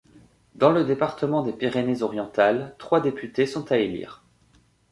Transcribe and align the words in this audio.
Dans 0.55 0.71
le 0.71 0.83
département 0.83 1.43
des 1.43 1.53
Pyrénées-Orientales, 1.53 2.73
trois 2.79 3.01
députés 3.01 3.45
sont 3.45 3.71
à 3.71 3.77
élire. 3.77 4.23